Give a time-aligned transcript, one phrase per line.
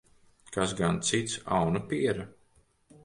[0.55, 2.25] Kas gan cits, aunapiere?